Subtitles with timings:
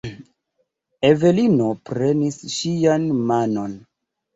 [1.11, 3.83] Evelino prenis ŝian manon.